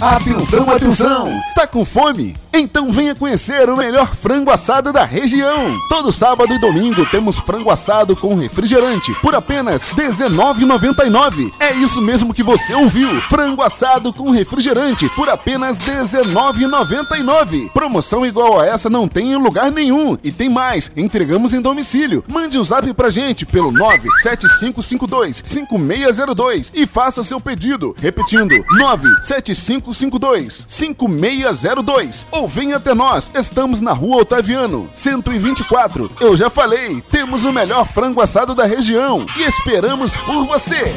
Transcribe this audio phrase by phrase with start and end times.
[0.00, 1.42] Atenção, atenção!
[1.56, 2.36] Tá com fome?
[2.52, 5.76] Então venha conhecer o melhor frango assado da região.
[5.88, 11.52] Todo sábado e domingo temos frango assado com refrigerante por apenas R$19,99.
[11.60, 13.20] É isso mesmo que você ouviu.
[13.22, 17.72] Frango assado com refrigerante por apenas R$19,99.
[17.72, 20.16] Promoção igual a essa não tem em lugar nenhum.
[20.22, 22.24] E tem mais, entregamos em domicílio.
[22.28, 27.94] Mande um zap pra gente pelo 97552-5602 e faça seu pedido.
[28.00, 28.64] Repetindo,
[29.88, 33.30] 97552-5602 ou venha até nós.
[33.34, 36.10] Estamos na Rua Otaviano, 124.
[36.20, 40.94] Eu já falei, temos o melhor frango assado da região e esperamos por você.